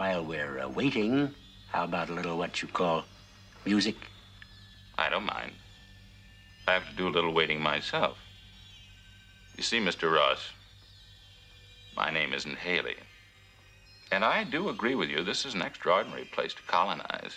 [0.00, 1.34] While we're uh, waiting,
[1.68, 3.04] how about a little what you call
[3.66, 3.96] music?
[4.96, 5.52] I don't mind.
[6.66, 8.16] I have to do a little waiting myself.
[9.58, 10.10] You see, Mr.
[10.10, 10.52] Ross,
[11.94, 12.96] my name isn't Haley.
[14.10, 17.36] And I do agree with you, this is an extraordinary place to colonize.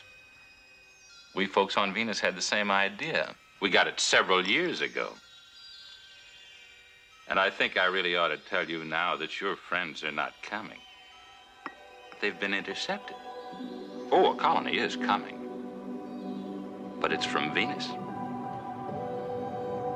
[1.36, 3.36] We folks on Venus had the same idea.
[3.62, 5.10] We got it several years ago.
[7.28, 10.42] And I think I really ought to tell you now that your friends are not
[10.42, 10.80] coming.
[12.24, 13.18] They've been intercepted.
[14.10, 15.42] Oh, a colony is coming.
[17.02, 17.90] But it's from Venus.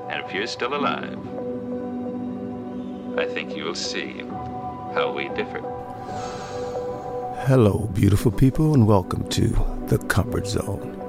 [0.09, 1.17] And if you're still alive,
[3.17, 4.23] I think you'll see
[4.93, 5.61] how we differ.
[7.47, 9.47] Hello, beautiful people, and welcome to
[9.87, 10.99] the Comfort Zone.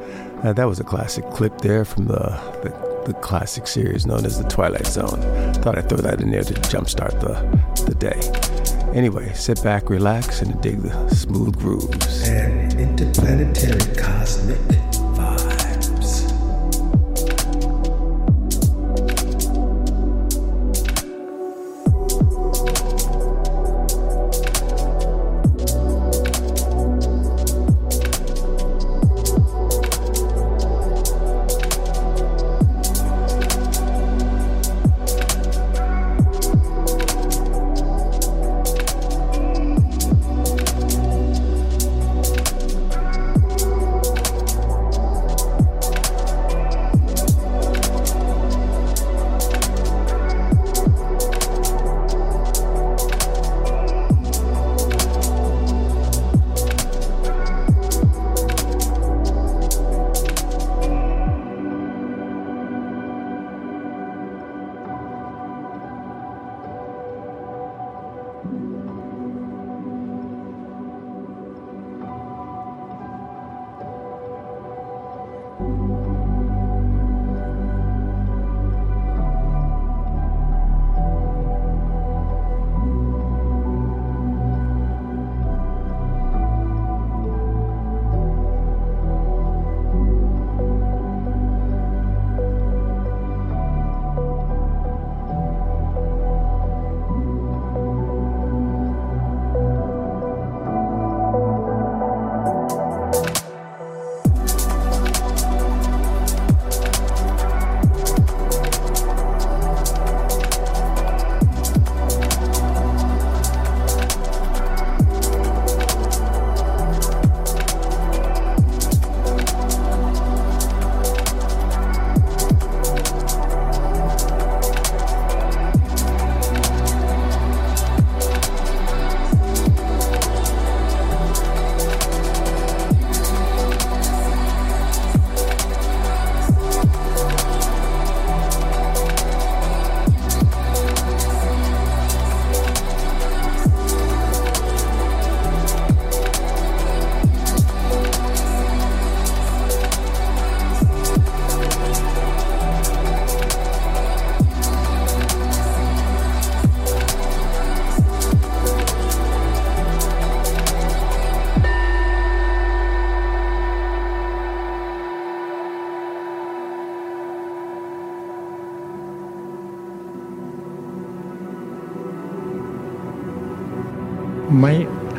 [0.44, 2.14] Uh, that was a classic clip there from the,
[2.62, 5.20] the, the classic series known as The Twilight Zone.
[5.54, 8.57] Thought I'd throw that in there to jumpstart the, the day.
[8.94, 12.28] Anyway, sit back, relax, and dig the smooth grooves.
[12.28, 14.58] And interplanetary cosmic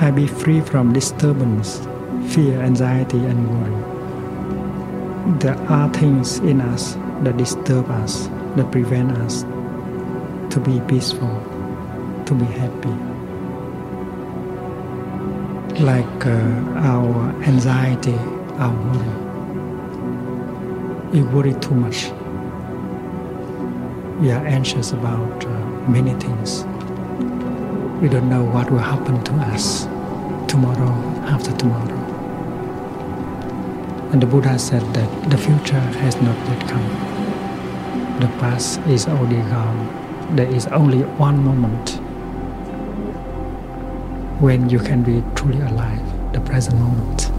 [0.10, 1.86] I be free from disturbance,
[2.34, 3.78] fear, anxiety, and worry.
[5.38, 9.44] There are things in us that disturb us, that prevent us
[10.52, 11.30] to be peaceful,
[12.26, 12.90] to be happy.
[15.80, 18.18] Like uh, our anxiety,
[18.58, 19.14] our worry.
[21.12, 22.06] We worry too much.
[24.20, 25.50] We are anxious about uh,
[25.88, 26.64] many things.
[28.02, 29.88] We don't know what will happen to us
[30.50, 30.92] tomorrow,
[31.28, 31.96] after tomorrow.
[34.12, 36.90] And the Buddha said that the future has not yet come.
[38.20, 40.36] The past is already gone.
[40.36, 42.00] There is only one moment
[44.42, 47.39] when you can be truly alive, the present moment.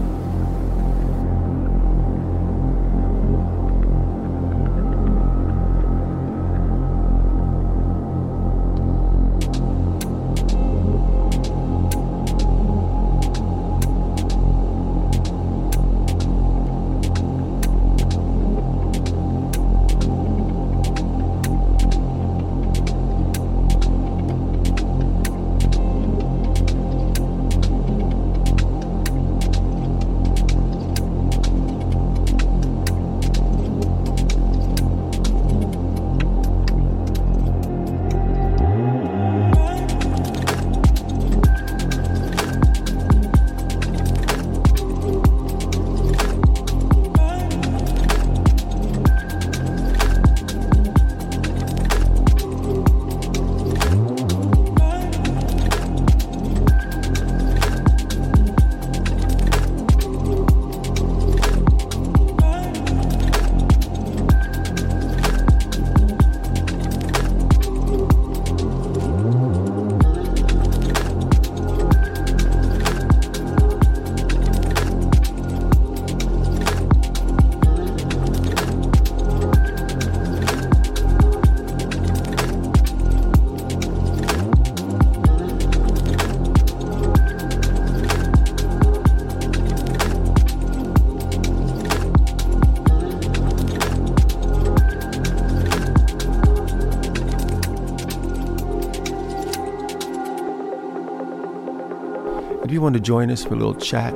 [102.81, 104.11] You want to join us for a little chat,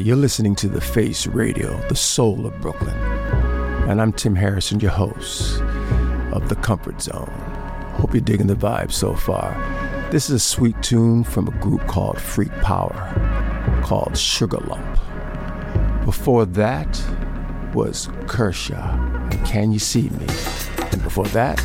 [0.00, 2.96] You're listening to The Face Radio, the soul of Brooklyn.
[3.86, 5.60] And I'm Tim Hairston, your host
[6.32, 7.28] of The Comfort Zone.
[7.98, 9.52] Hope you're digging the vibe so far.
[10.10, 13.12] This is a sweet tune from a group called Freak Power
[13.82, 16.06] called Sugar Lump.
[16.06, 17.02] Before that,
[17.74, 18.96] was Kershaw
[19.30, 20.26] and Can You See Me?
[20.92, 21.58] And before that,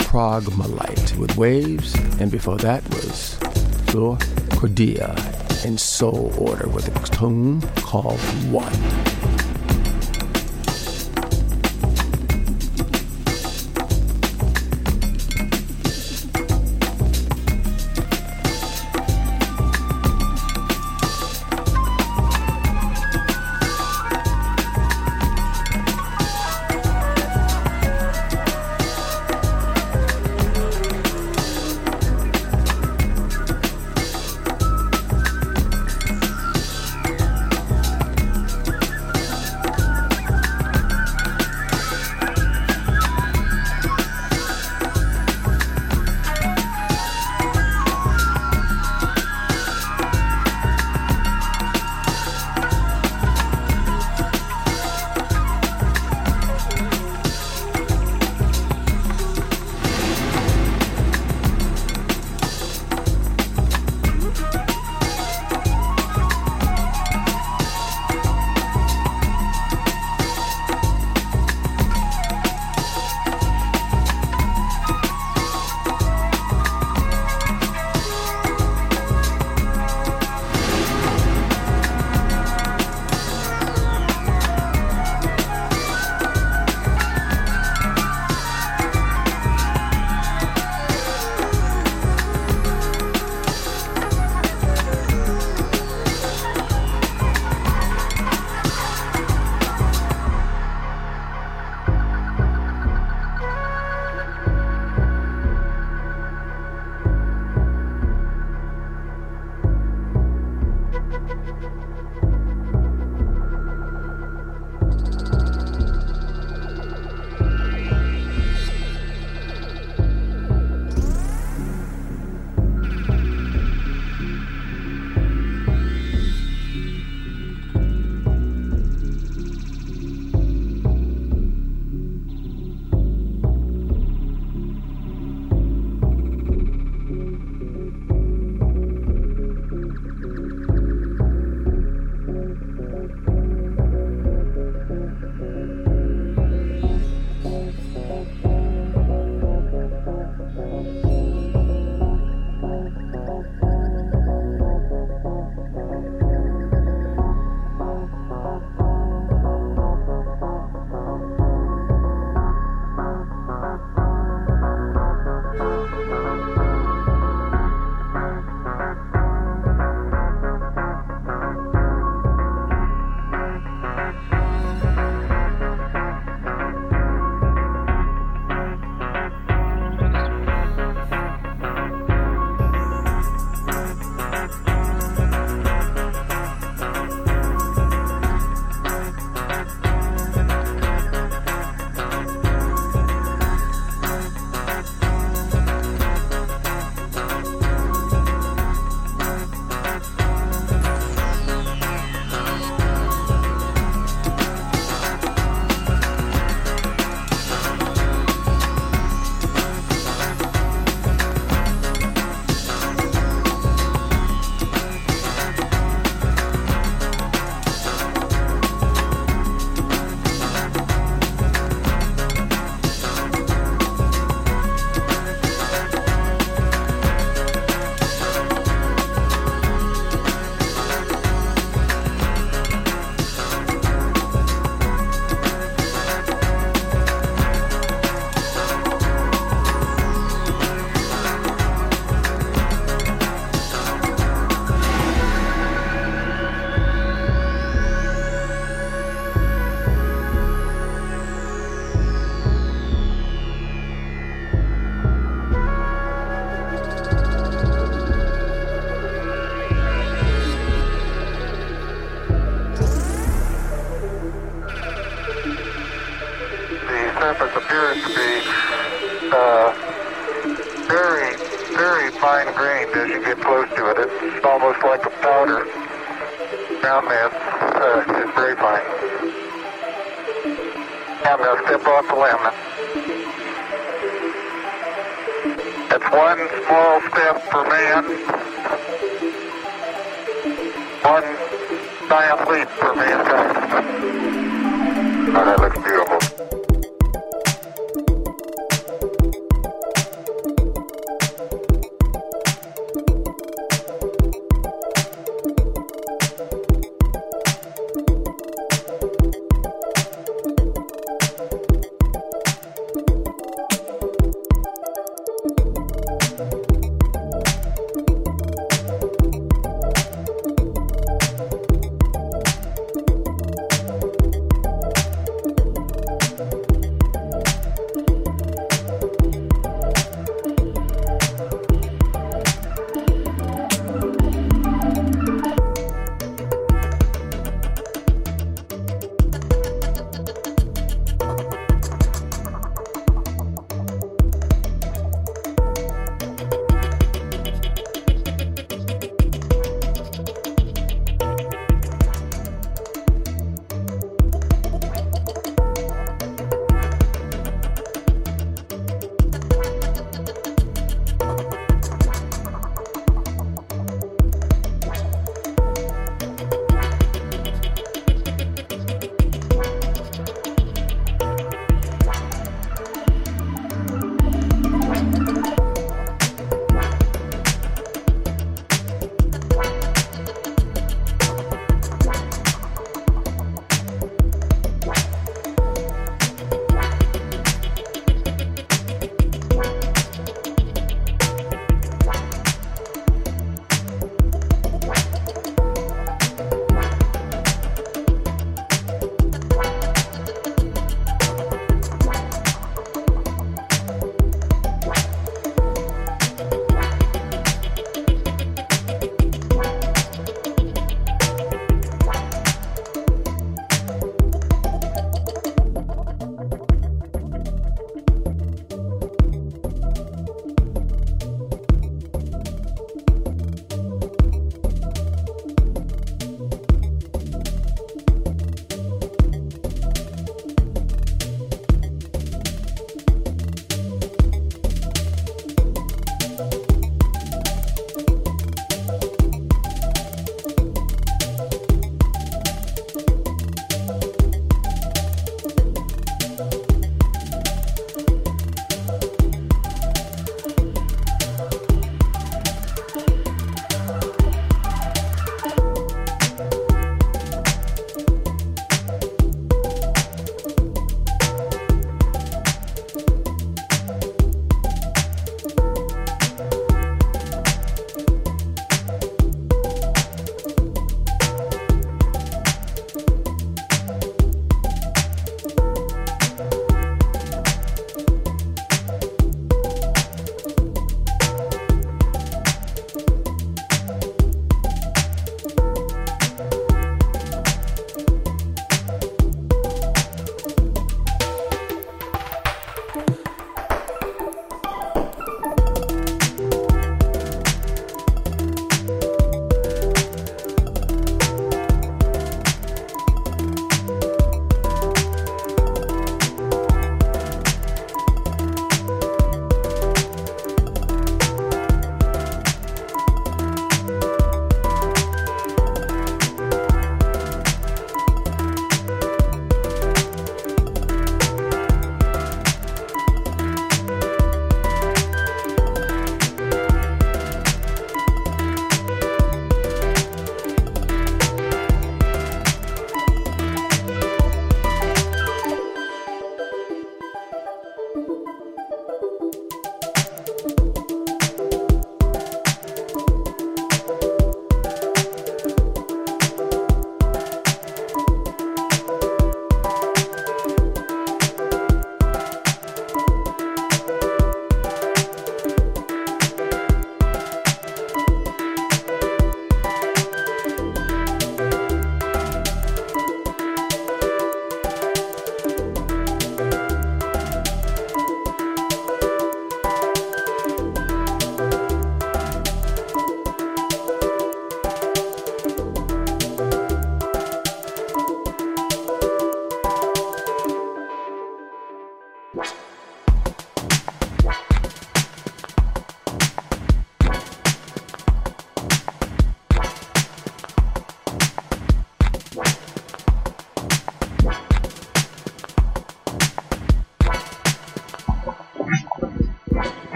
[0.00, 1.94] Prague Malite with Waves.
[2.18, 3.34] And before that was
[3.86, 4.16] Flor
[4.56, 9.05] Cordia in Soul Order with a tone called One.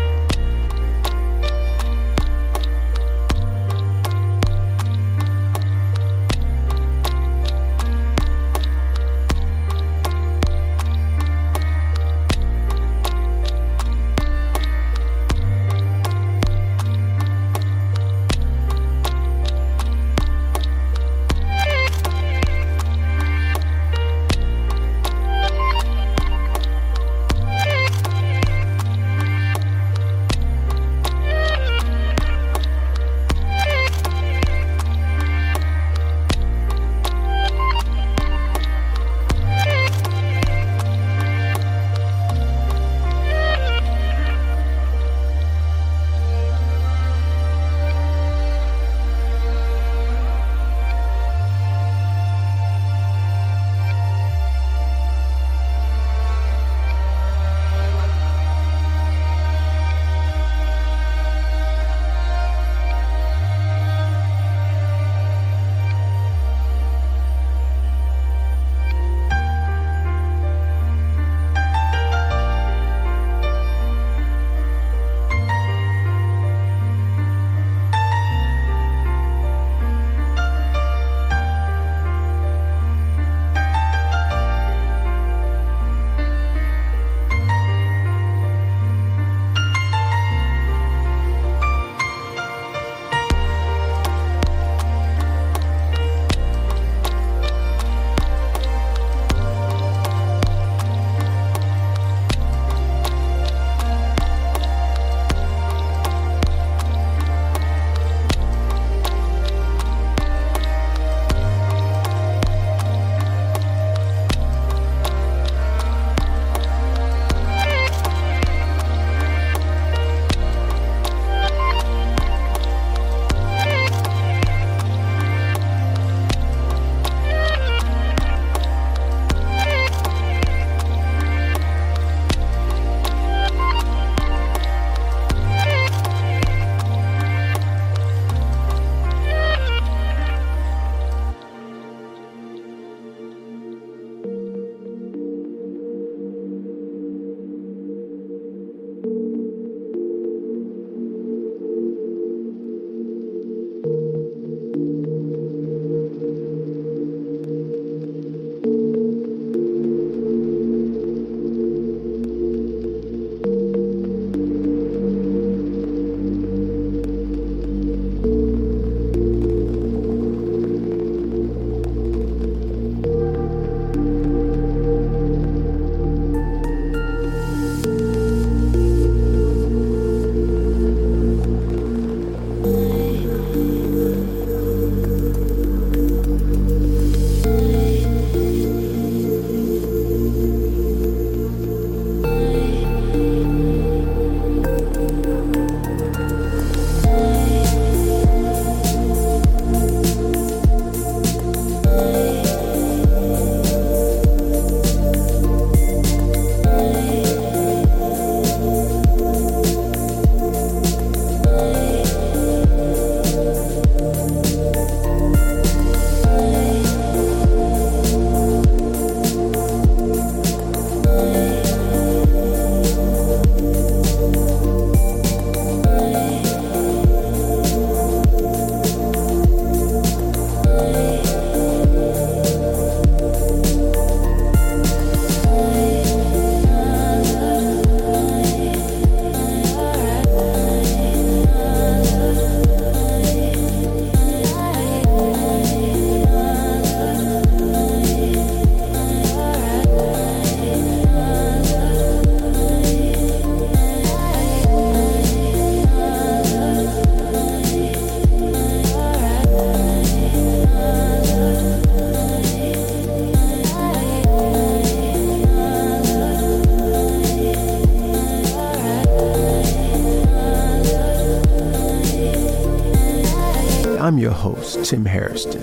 [274.38, 275.62] host, Tim Hairston,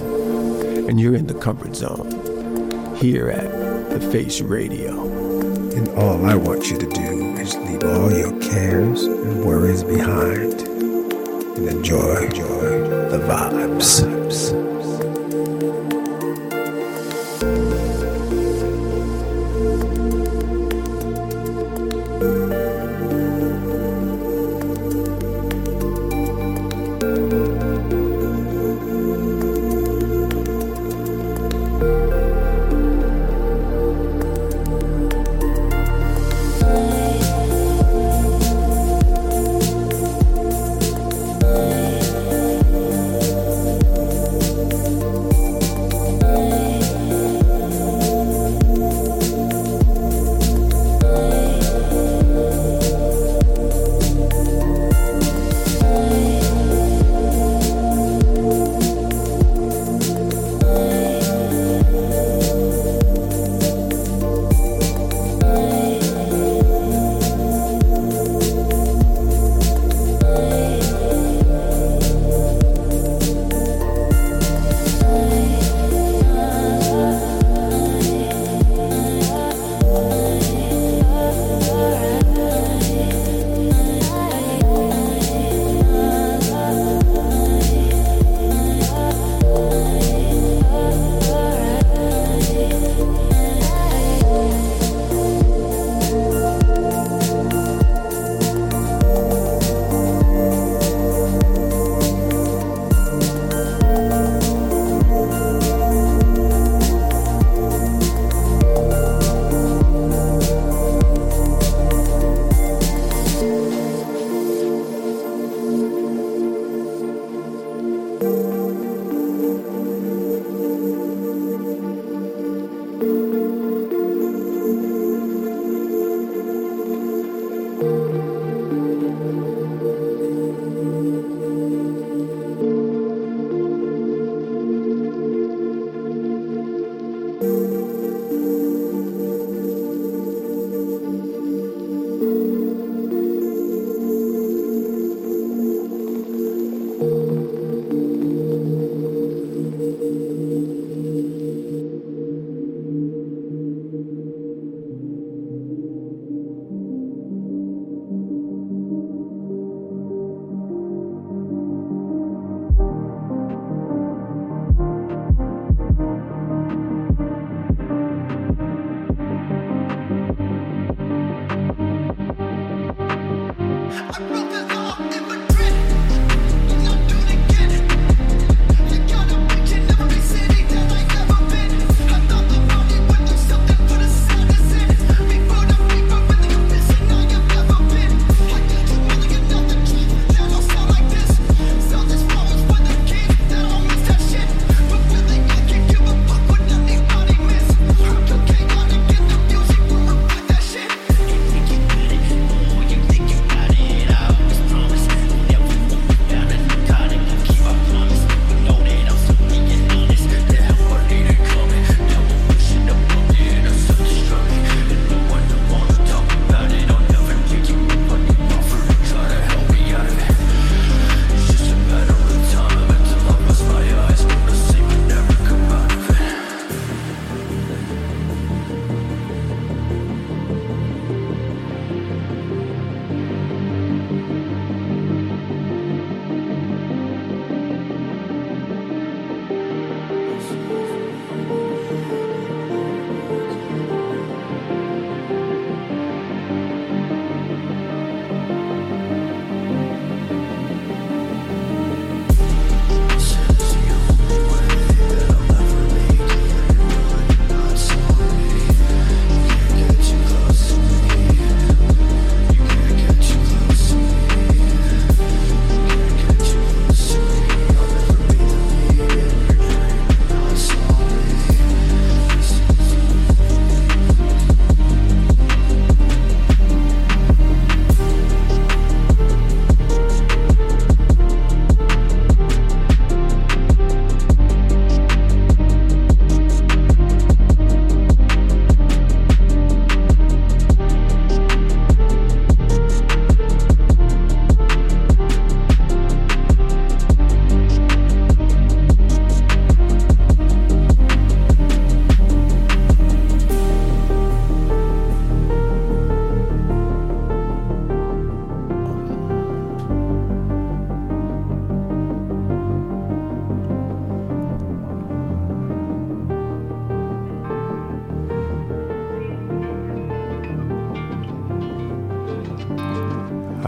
[0.90, 2.12] and you're in the comfort zone
[2.98, 5.02] here at The Face Radio.
[5.76, 10.62] And all I want you to do is leave all your cares and worries behind
[10.62, 14.65] and enjoy, enjoy the vibes.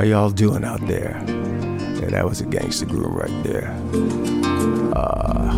[0.07, 1.21] Y'all doing out there?
[1.99, 3.69] Yeah, that was a gangster groove right there.
[4.95, 5.53] Uh,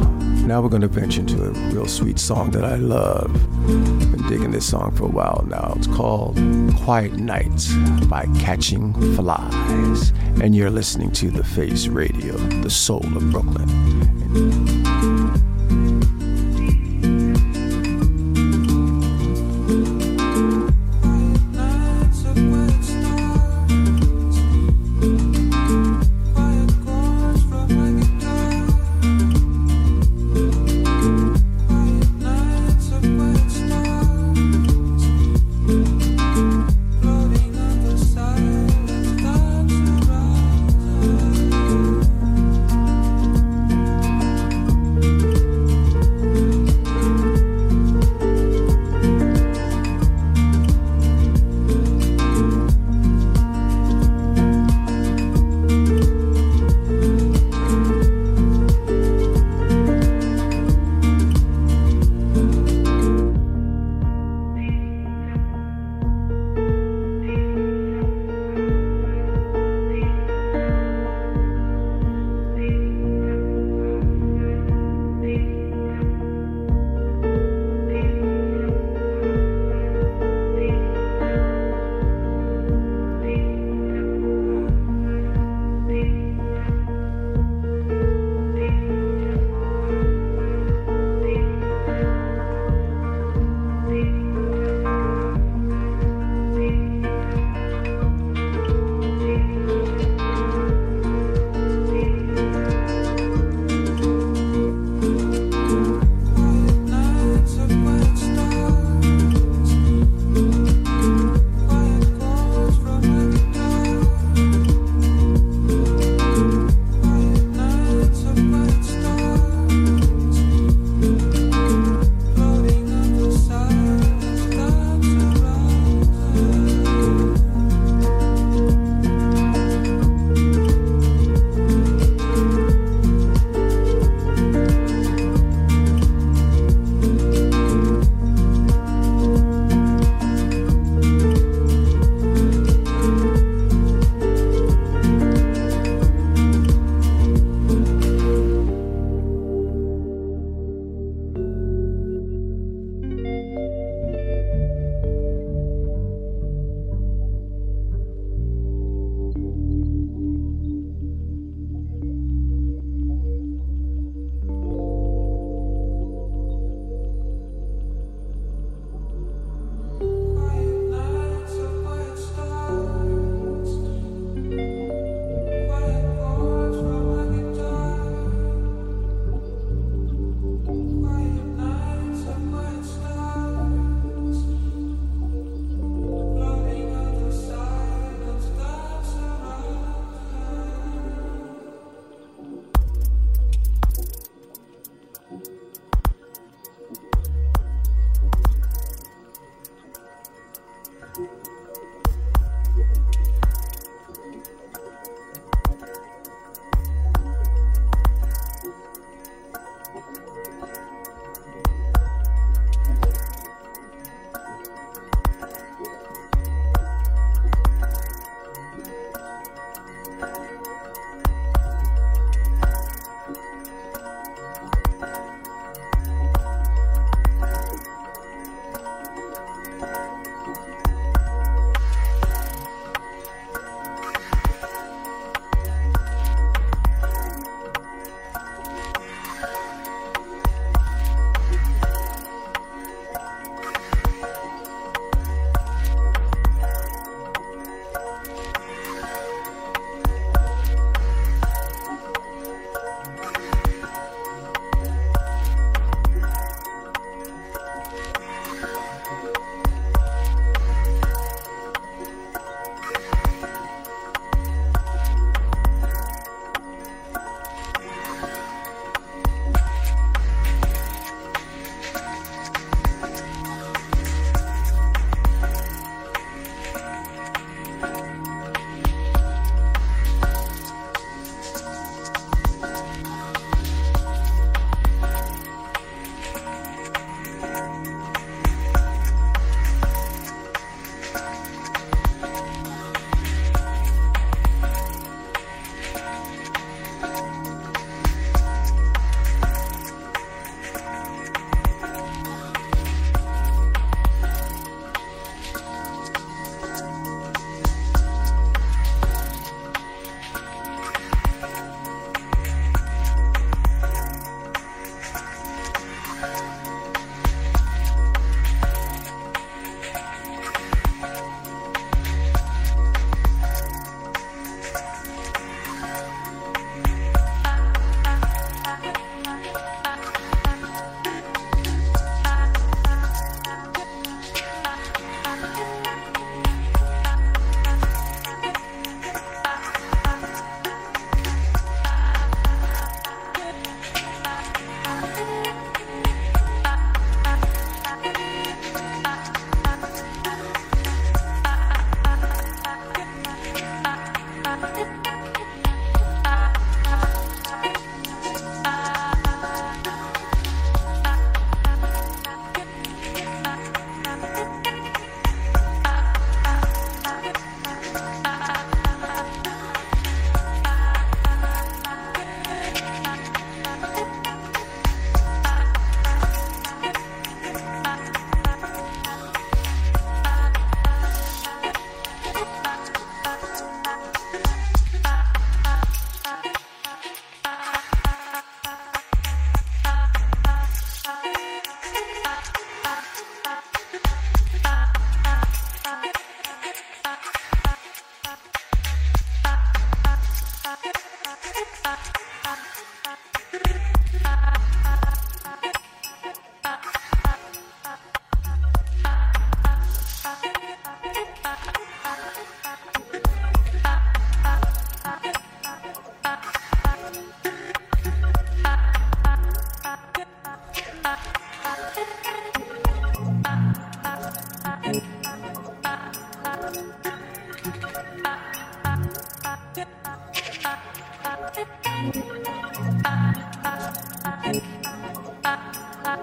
[0.45, 3.31] now we're gonna venture into a real sweet song that I love.
[3.67, 5.73] Been digging this song for a while now.
[5.75, 6.37] It's called
[6.77, 7.73] Quiet Nights
[8.07, 10.11] by Catching Flies.
[10.41, 14.78] And you're listening to The Face Radio, the soul of Brooklyn.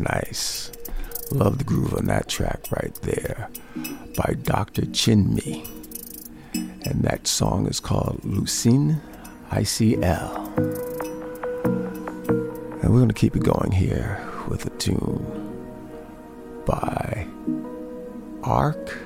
[0.00, 0.72] nice.
[1.30, 3.48] Love the groove on that track right there
[4.16, 4.82] by Dr.
[4.82, 5.68] Chinmi.
[6.54, 9.00] And that song is called Lucine
[9.50, 10.56] ICL.
[12.82, 15.36] And we're going to keep it going here with a tune
[16.66, 17.26] by
[18.42, 18.96] Arc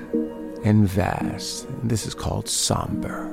[0.63, 1.67] and Vast.
[1.69, 3.24] And this is called Somber.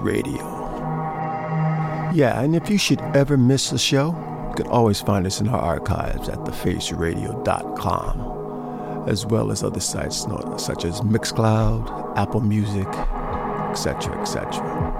[0.00, 0.64] Radio.
[2.14, 4.14] Yeah, and if you should ever miss a show,
[4.50, 10.24] you can always find us in our archives at thefaceradio.com, as well as other sites
[10.58, 12.86] such as Mixcloud, Apple Music,
[13.70, 14.93] etc., etc.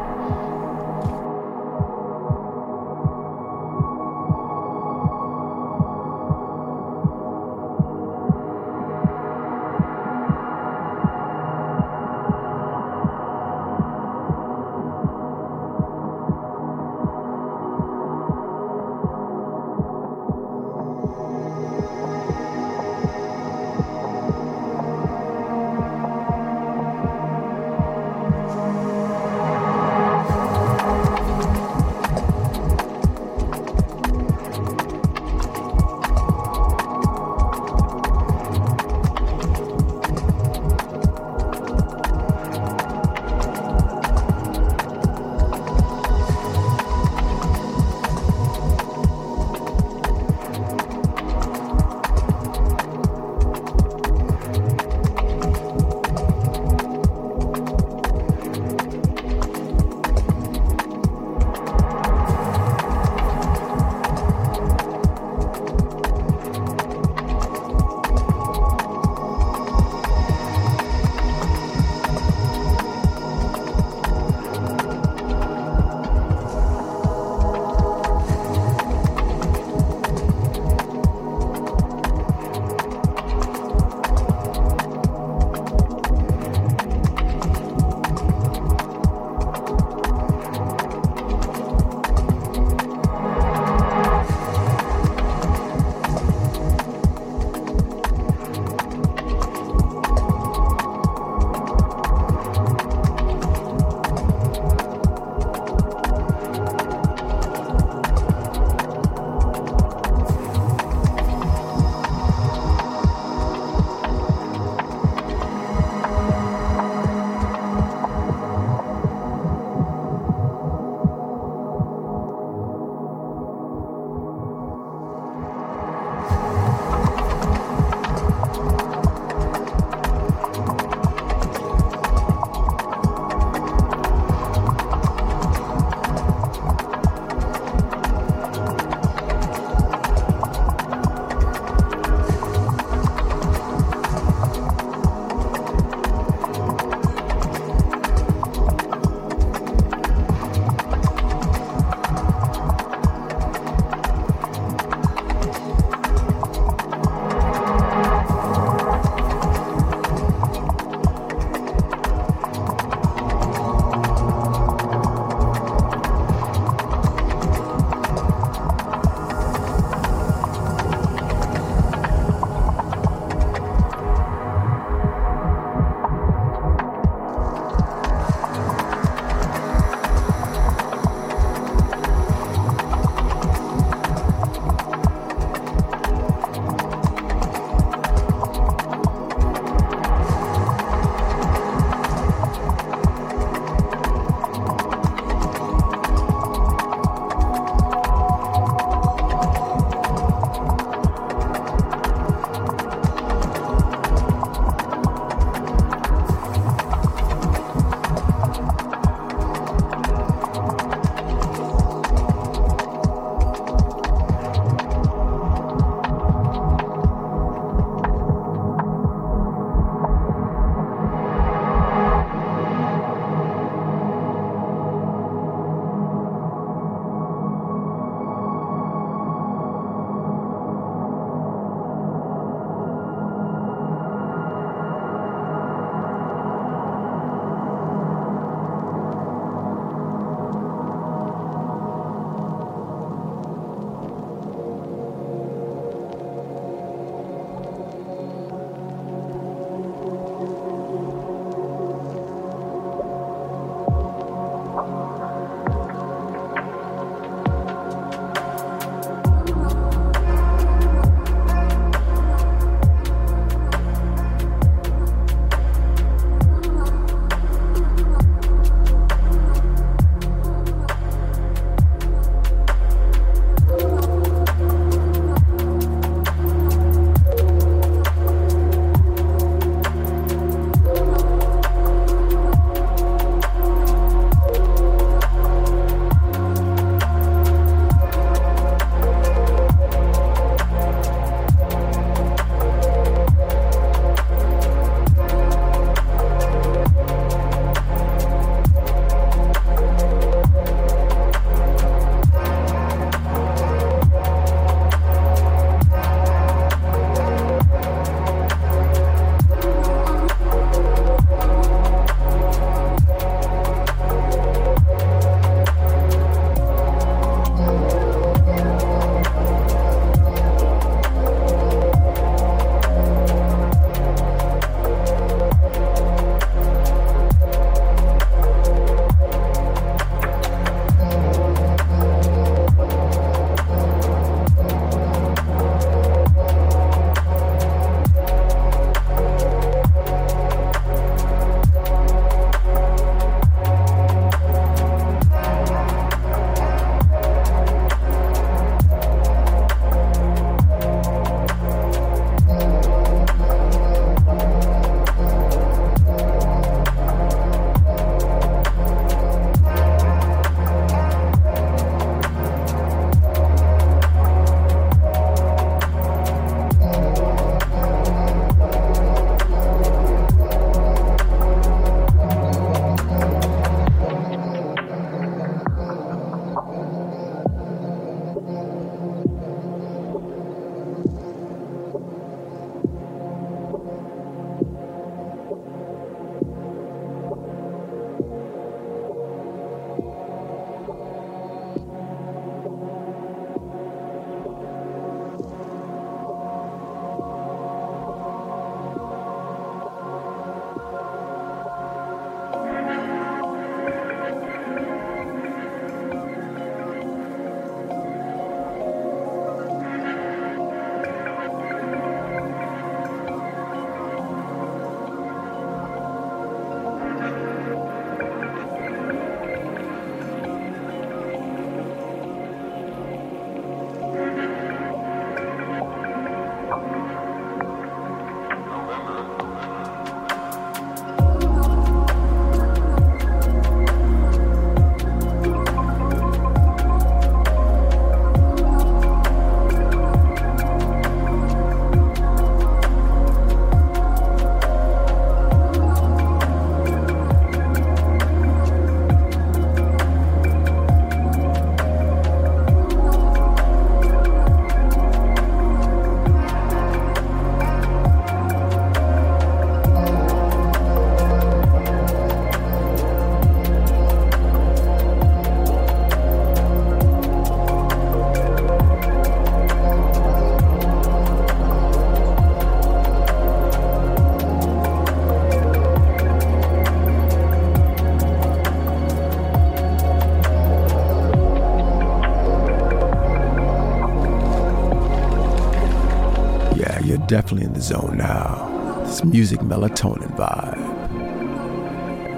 [487.45, 489.03] definitely in the zone now.
[489.05, 490.83] This music melatonin vibe.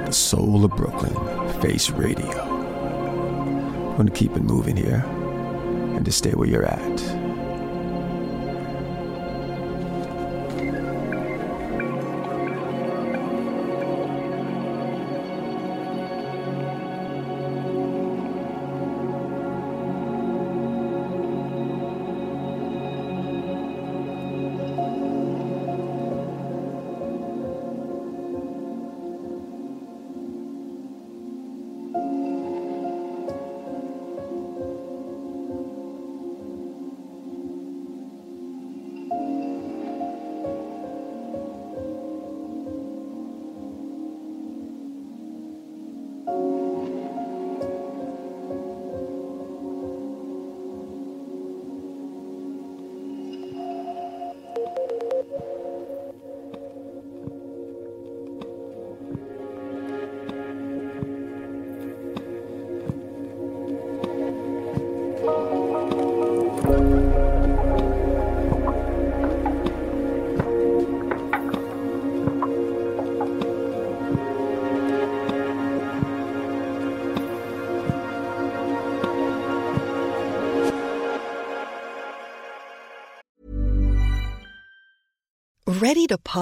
[0.04, 1.14] The soul of Brooklyn,
[1.60, 2.42] Face Radio.
[2.42, 5.04] I'm gonna keep it moving here
[5.94, 7.25] and to stay where you're at.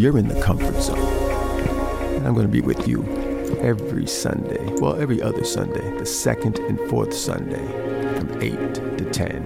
[0.00, 0.98] You're in the comfort zone.
[2.16, 3.04] And I'm going to be with you
[3.60, 7.66] every Sunday, well, every other Sunday, the second and fourth Sunday
[8.18, 9.44] from 8 to 10.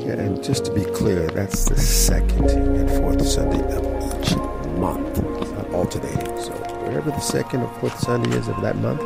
[0.00, 3.84] Yeah, and just to be clear, that's the second and fourth Sunday of
[4.20, 4.36] each
[4.78, 5.18] month.
[5.40, 6.36] It's not alternating.
[6.38, 6.52] So
[6.82, 9.00] whatever the second or fourth Sunday is of that month,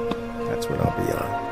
[0.48, 1.45] that's when I'll be on.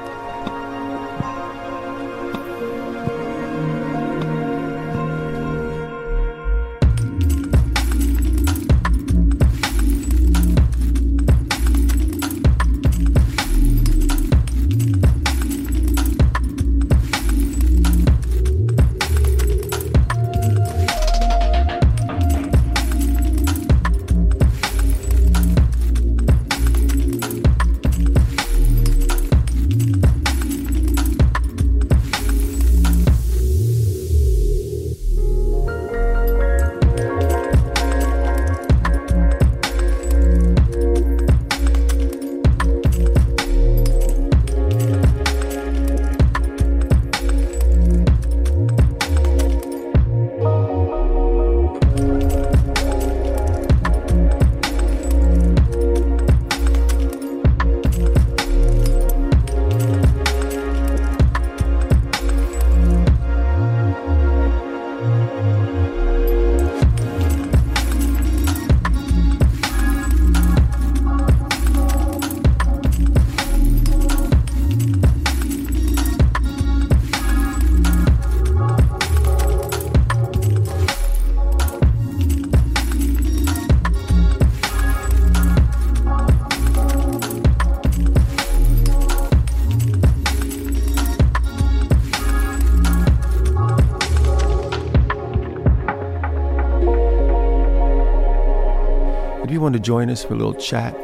[99.65, 100.95] Want to join us for a little chat,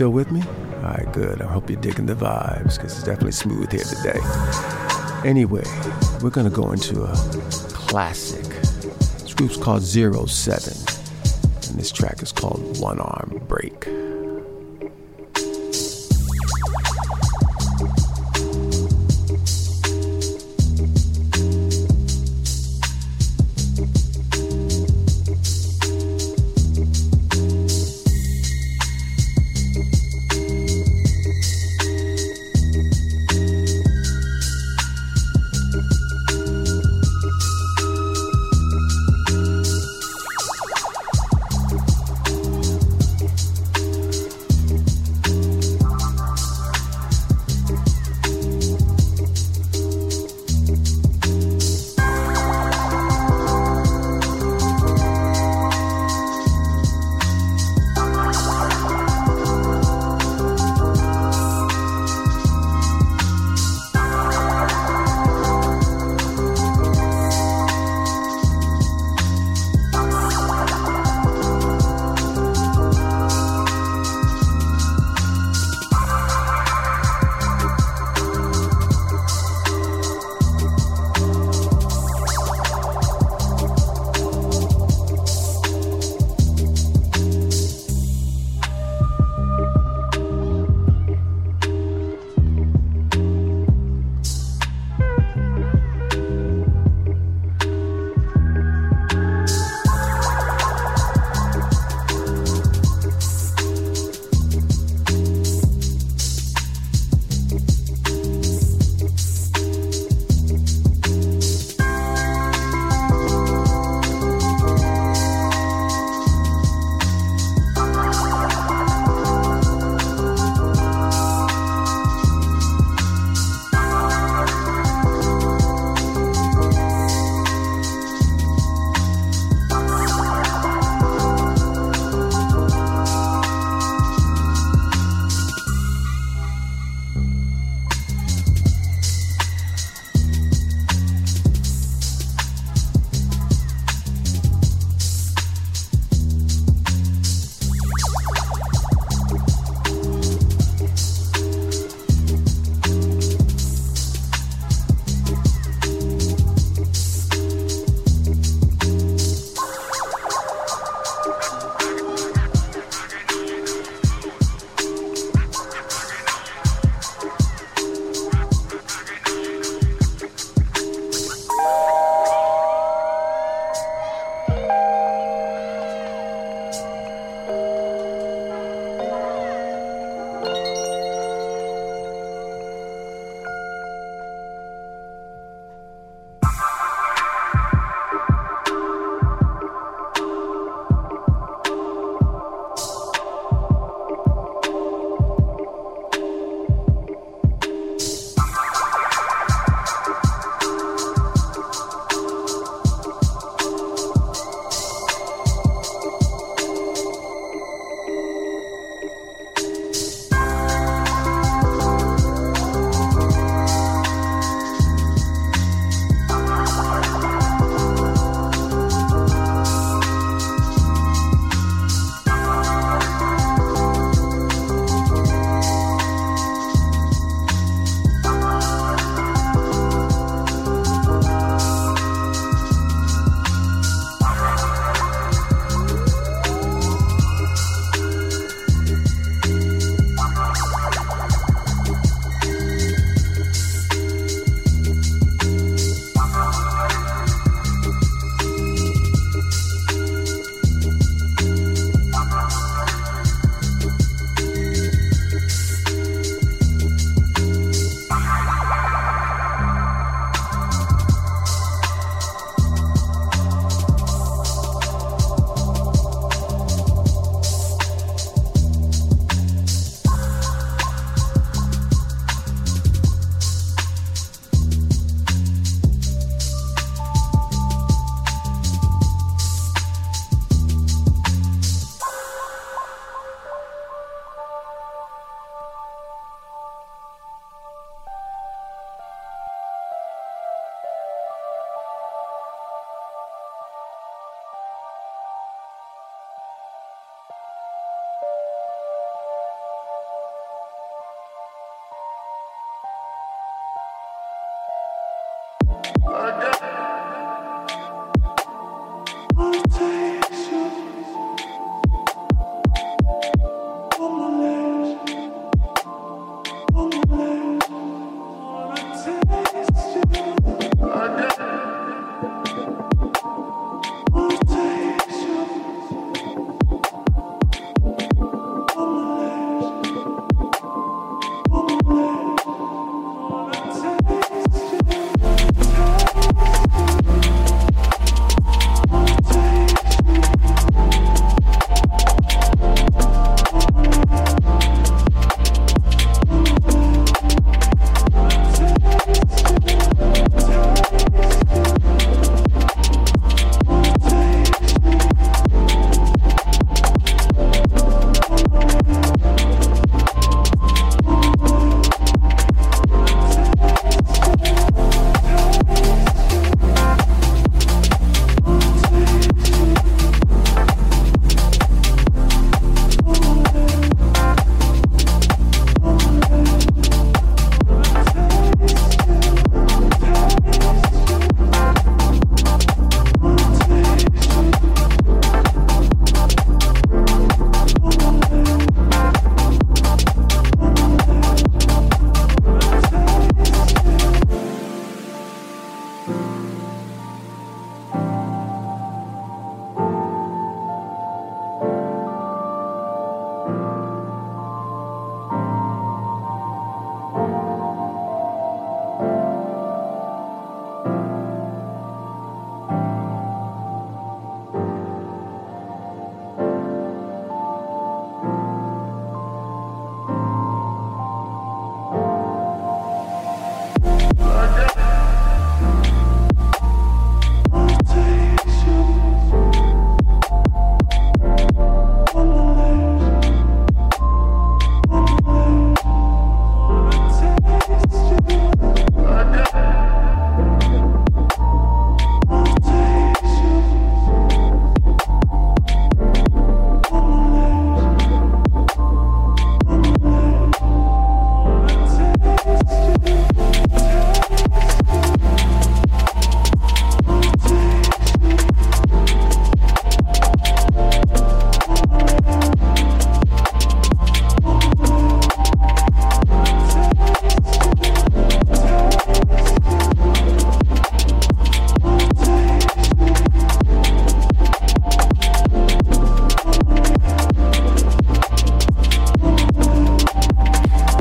[0.00, 0.40] Still with me?
[0.76, 1.42] All right, good.
[1.42, 4.18] I hope you're digging the vibes because it's definitely smooth here today.
[5.28, 5.62] Anyway,
[6.22, 7.12] we're gonna go into a
[7.74, 8.46] classic.
[9.20, 10.72] This group's called Zero Seven,
[11.68, 13.29] and this track is called One Arm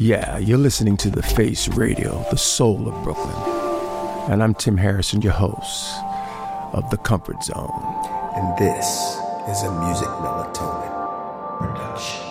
[0.01, 3.35] Yeah, you're listening to The Face Radio, the soul of Brooklyn.
[4.31, 5.93] And I'm Tim Hairston, your host
[6.71, 7.69] of The Comfort Zone.
[8.33, 8.87] And this
[9.49, 12.28] is a Music Melatonin production.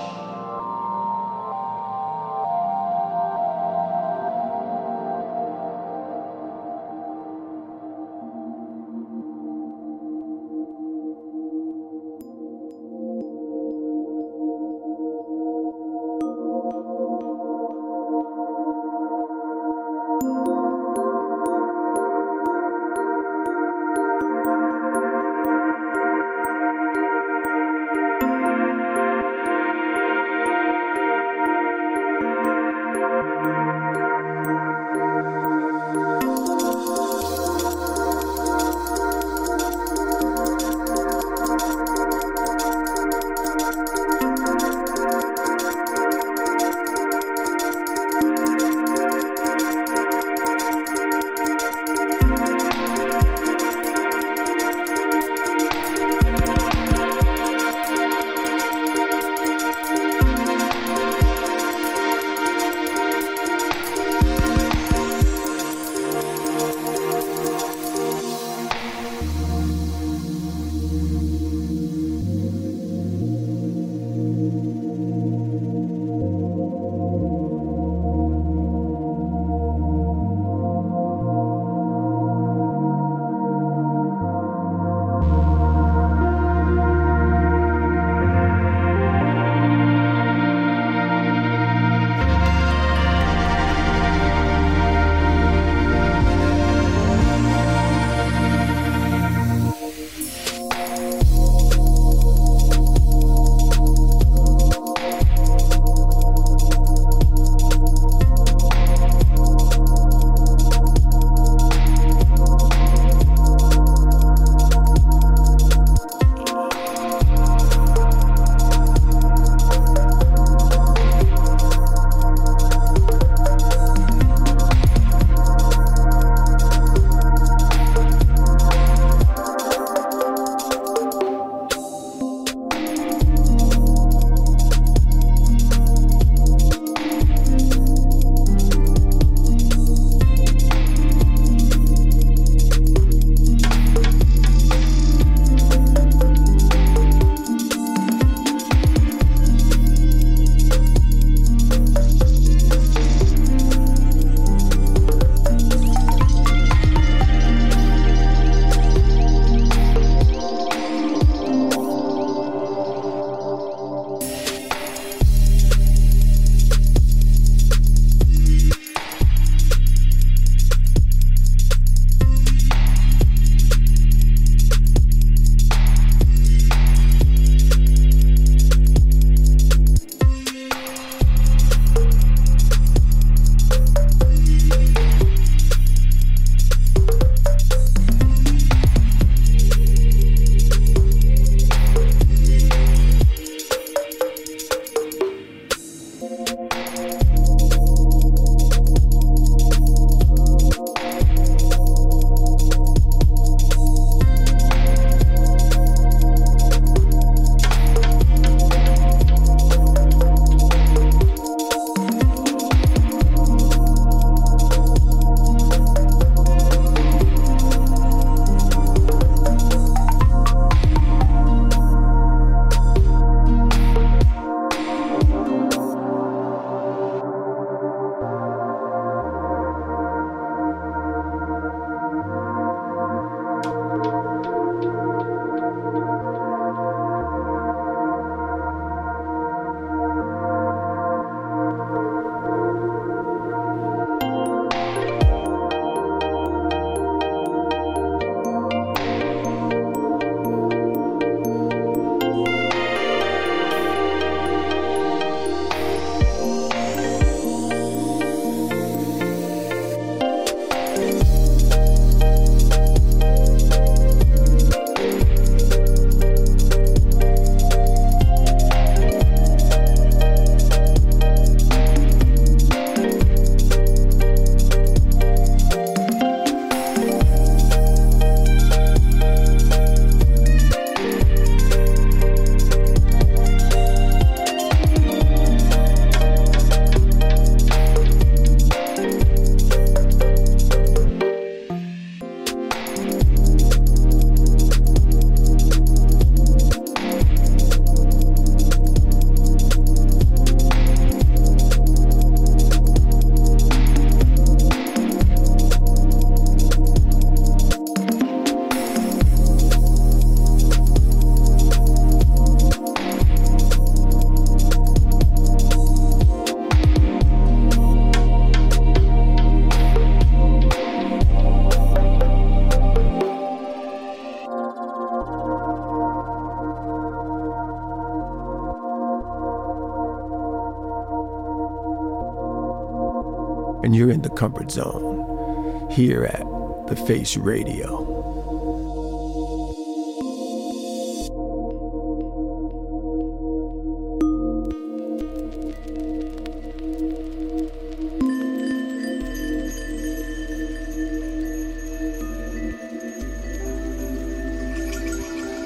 [334.70, 336.44] Zone here at
[336.88, 338.28] The Face Radio.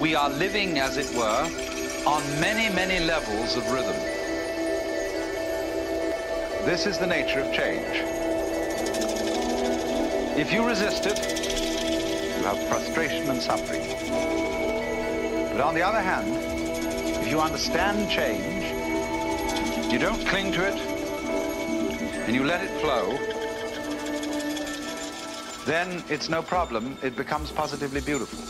[0.01, 1.49] We are living, as it were,
[2.07, 3.97] on many, many levels of rhythm.
[6.65, 8.22] This is the nature of change.
[10.43, 11.19] If you resist it,
[12.37, 13.81] you have frustration and suffering.
[15.53, 16.37] But on the other hand,
[17.23, 18.65] if you understand change,
[19.93, 20.75] you don't cling to it,
[22.27, 23.17] and you let it flow,
[25.65, 26.99] then it's no problem.
[27.05, 28.42] It becomes positively beautiful.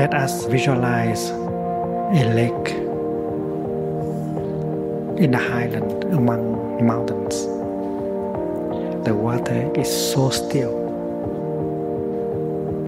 [0.00, 2.70] Let us visualize a lake
[5.20, 7.44] in the highland among mountains.
[9.04, 10.72] The water is so still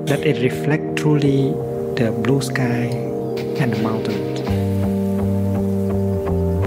[0.06, 1.52] that it reflects truly
[2.00, 2.88] the blue sky
[3.60, 4.40] and the mountains.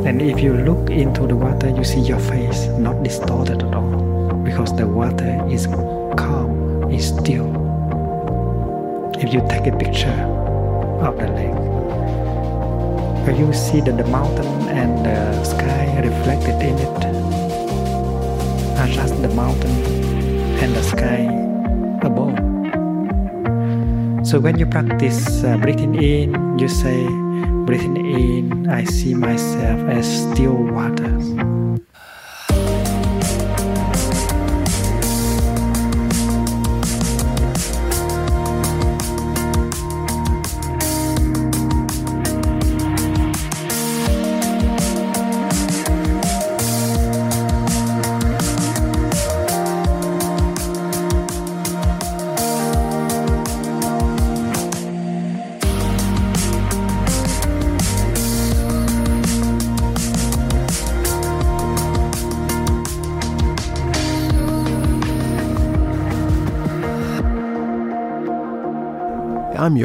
[0.05, 4.43] And if you look into the water, you see your face not distorted at all
[4.45, 7.64] because the water is calm, is still.
[9.25, 10.21] If you take a picture
[11.01, 11.57] of the lake,
[13.35, 17.05] you see that the mountain and the sky reflected in it
[18.77, 19.71] are just the mountain
[20.61, 21.25] and the sky
[22.05, 22.37] above.
[24.27, 27.07] So when you practice uh, breathing in, you say,
[27.65, 31.54] breathing in, I see myself as still waters.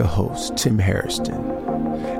[0.00, 1.44] Your host, Tim Hairston,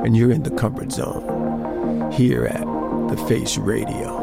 [0.05, 2.67] and you're in the comfort zone here at
[3.09, 4.20] The Face Radio.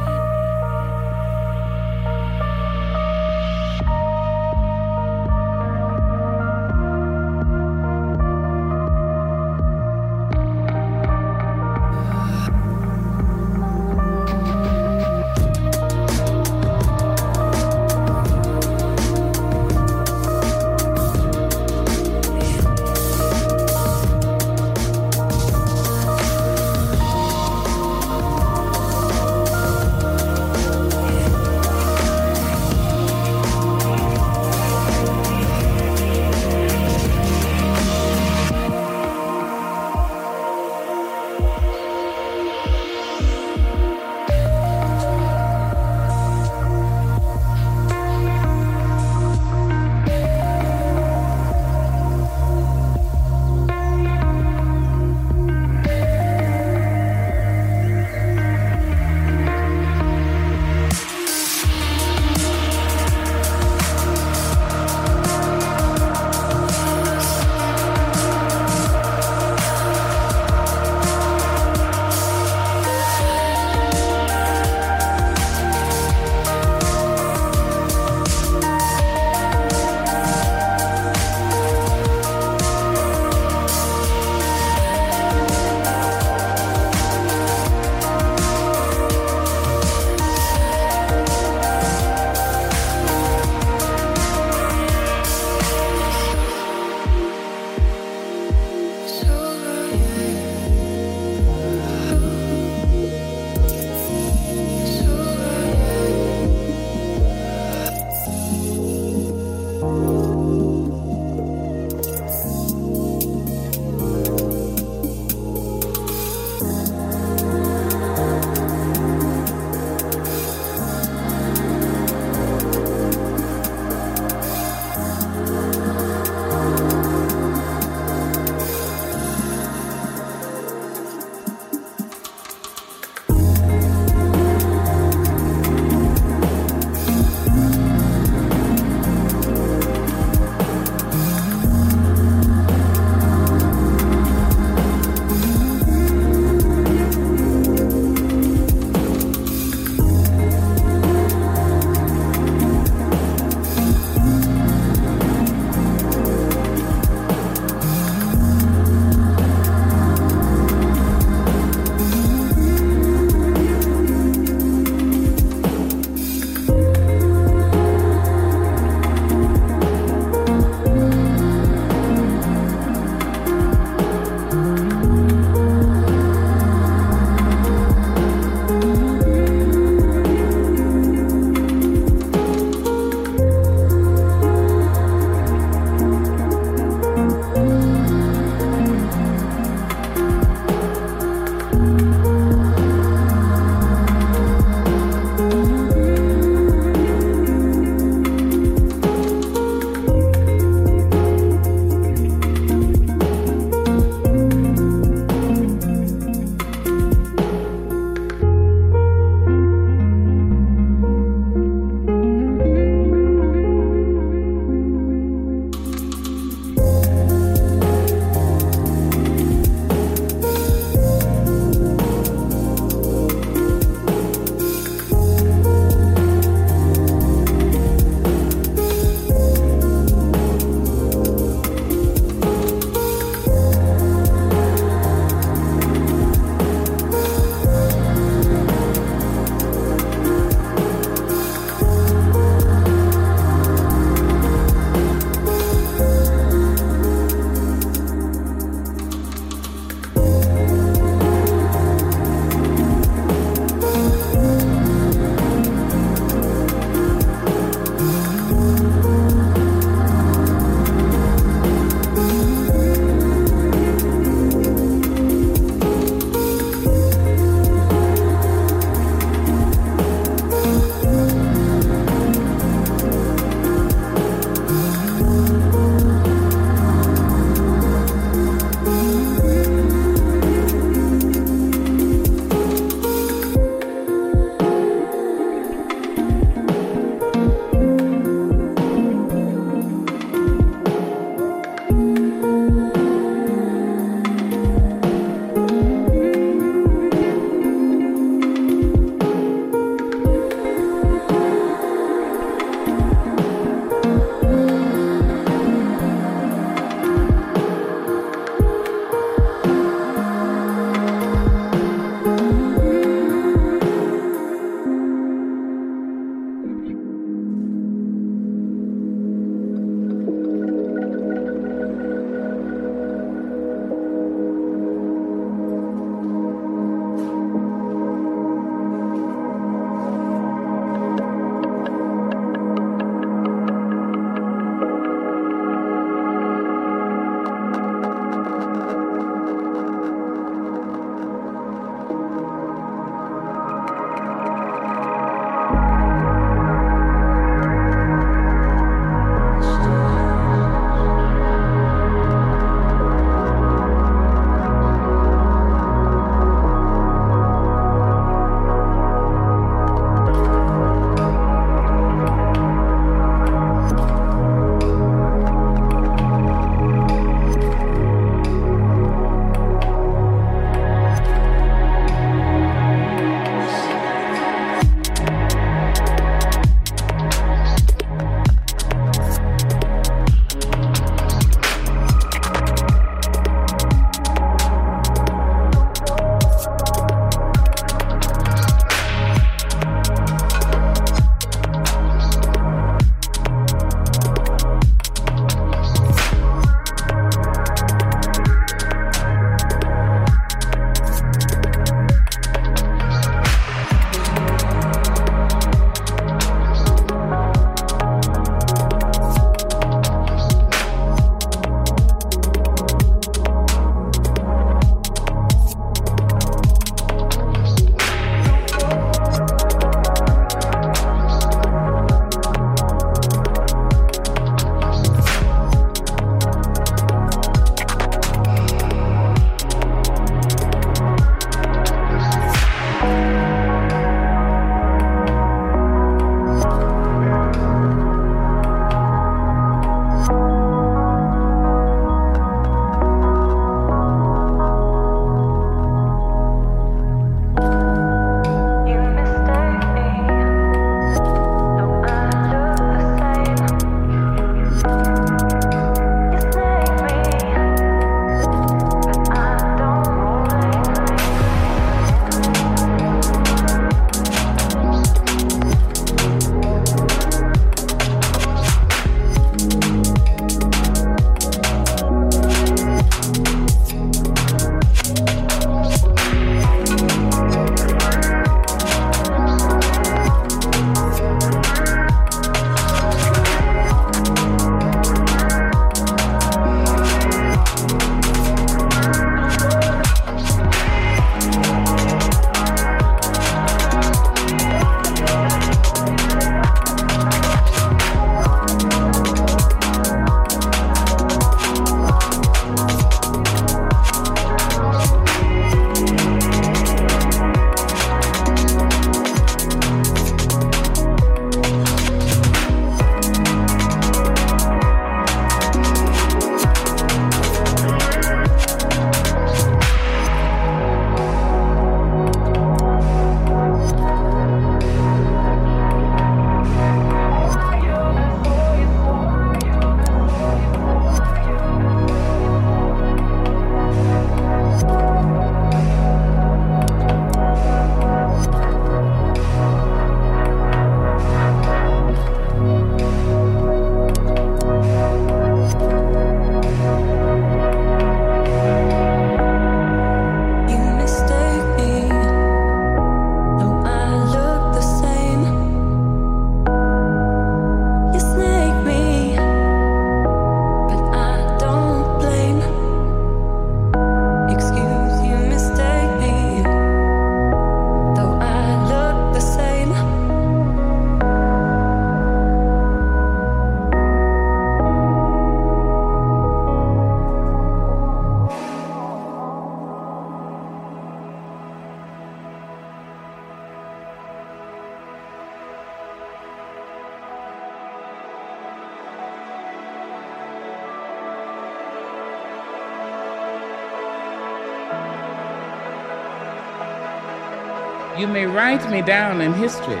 [598.96, 600.00] Me down in history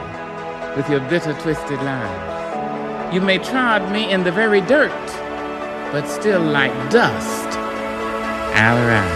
[0.74, 3.14] with your bitter, twisted lies.
[3.14, 5.06] You may trod me in the very dirt,
[5.92, 7.58] but still like dust,
[8.56, 9.15] I'll rise.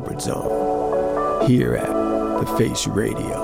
[0.00, 1.88] Comfort zone here at
[2.40, 3.34] The Face Radio.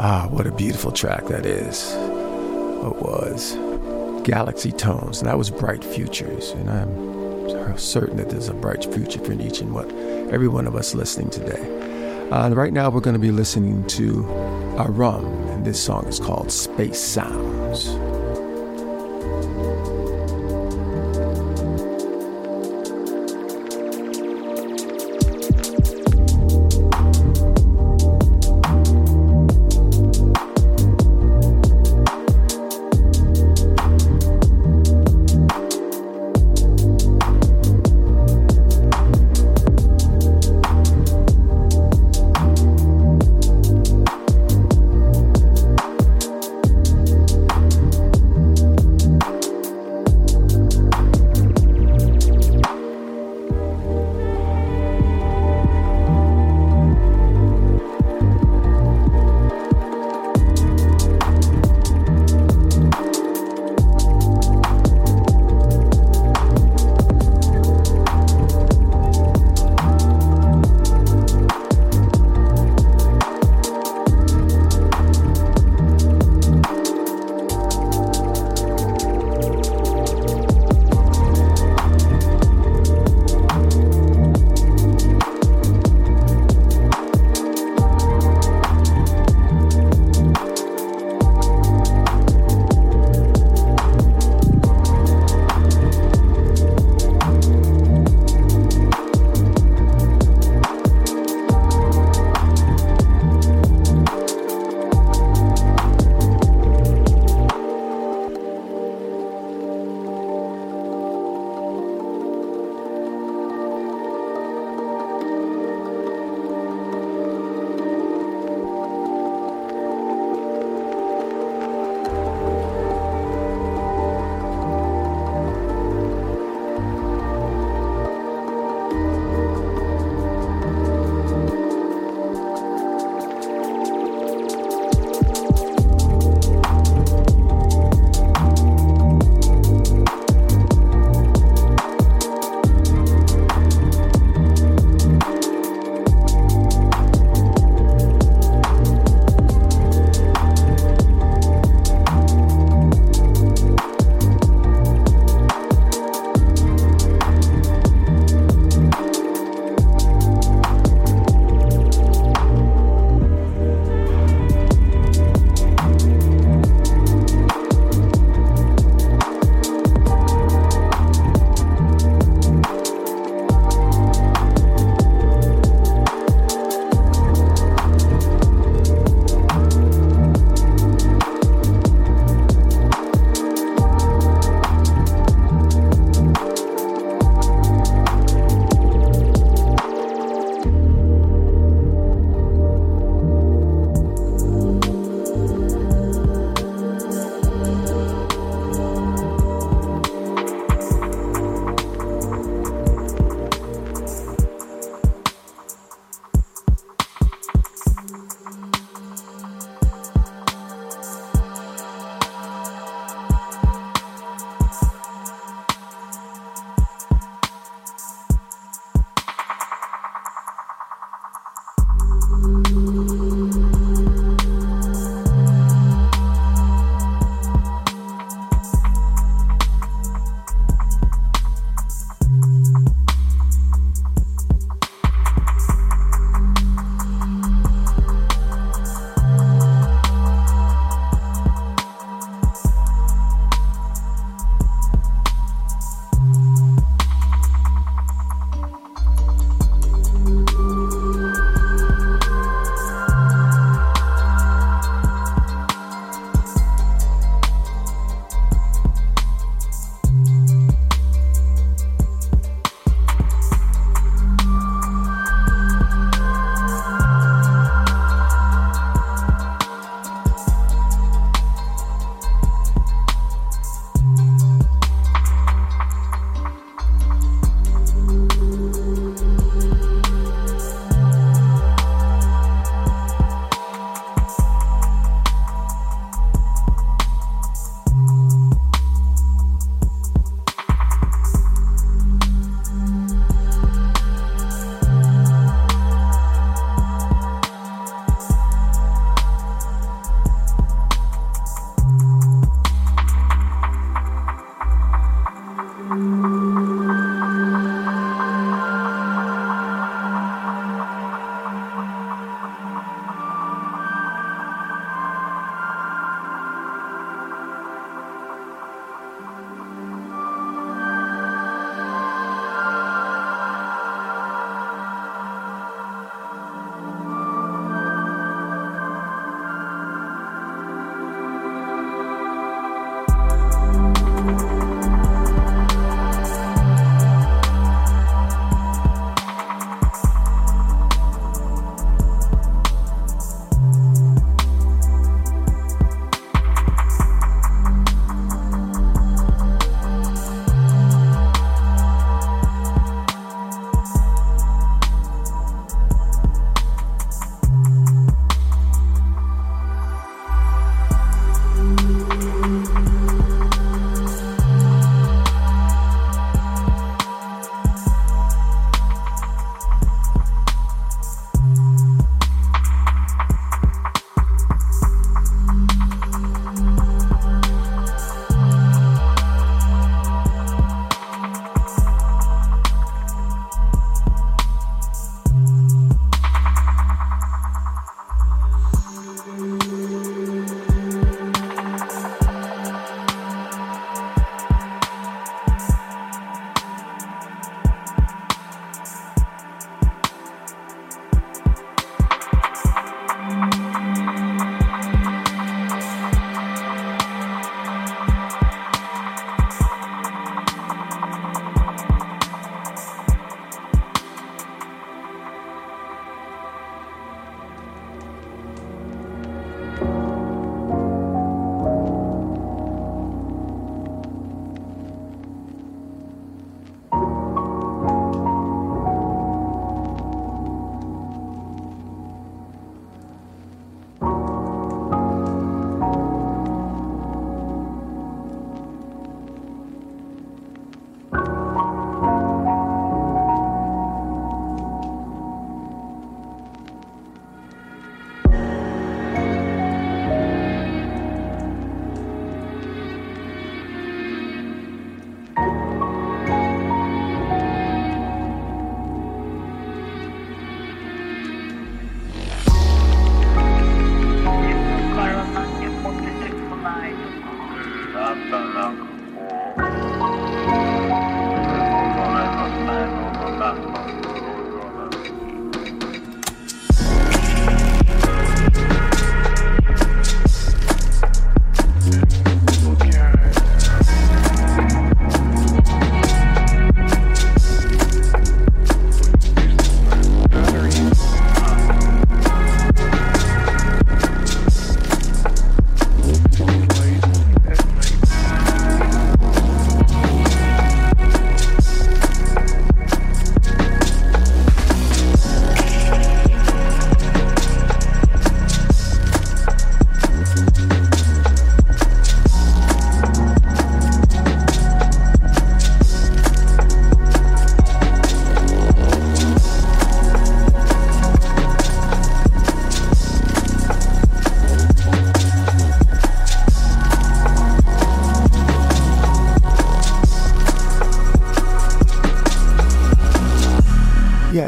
[0.00, 1.92] Ah, what a beautiful track that is.
[1.92, 3.54] It was
[4.22, 6.52] Galaxy Tones, and that was Bright Futures.
[6.52, 9.92] And I'm certain that there's a bright future for each and what
[10.32, 12.30] every one of us listening today.
[12.30, 14.24] Uh, right now, we're going to be listening to
[14.78, 17.47] Arum, and this song is called Space Sounds.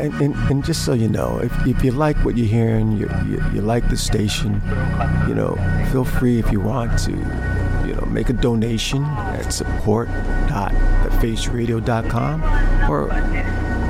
[0.00, 3.42] And, and, just so you know, if, if you like what you're hearing, you, you,
[3.52, 4.60] you like the station,
[5.28, 5.56] you know,
[5.92, 7.12] feel free if you want to,
[7.86, 12.42] you know, make a donation at support.thefaceradio.com
[12.90, 13.08] or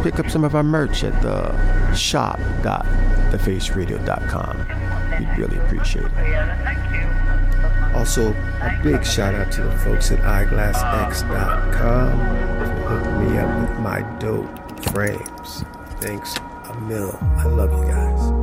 [0.03, 4.67] pick up some of our merch at the shop.thefaceradio.com.
[5.19, 6.13] We'd really appreciate it.
[7.95, 12.19] Also, a big shout out to the folks at eyeglassx.com
[12.59, 14.49] for hooking me up with my dope
[14.91, 15.65] frames.
[16.01, 16.35] Thanks
[16.71, 17.15] a mil.
[17.37, 18.40] I love you guys.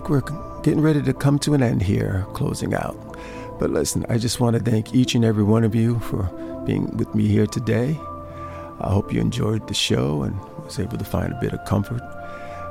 [0.00, 2.96] Think we're getting ready to come to an end here, closing out.
[3.58, 6.22] But listen, I just want to thank each and every one of you for
[6.64, 7.98] being with me here today.
[8.80, 12.00] I hope you enjoyed the show and was able to find a bit of comfort.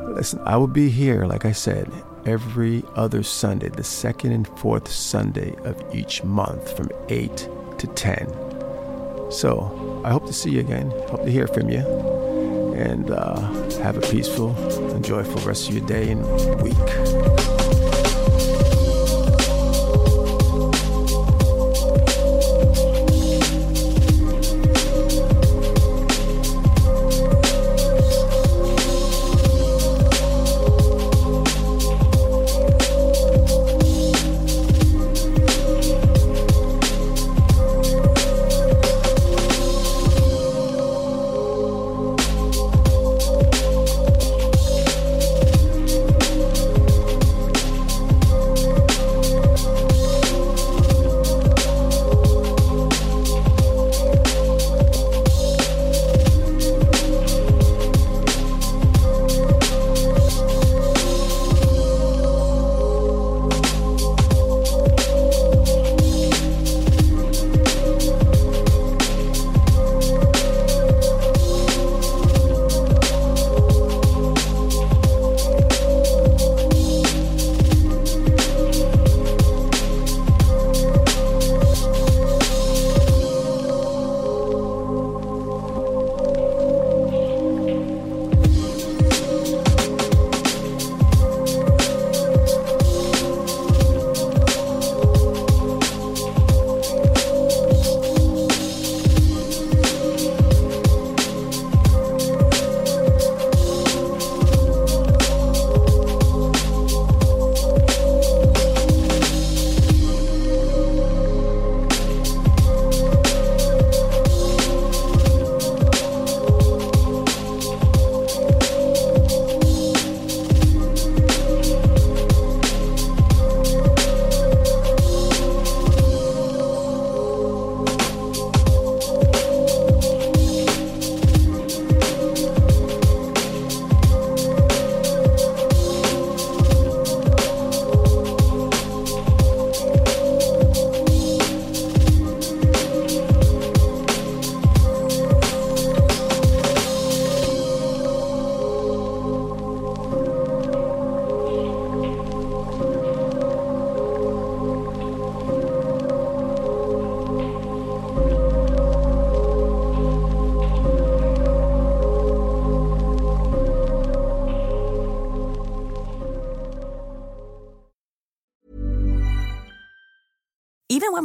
[0.05, 1.91] Listen, I will be here, like I said,
[2.25, 7.47] every other Sunday, the second and fourth Sunday of each month from 8
[7.77, 8.27] to 10.
[9.29, 10.89] So I hope to see you again.
[11.09, 11.85] Hope to hear from you.
[12.75, 13.39] And uh,
[13.83, 14.55] have a peaceful
[14.95, 16.23] and joyful rest of your day and
[16.63, 16.88] week.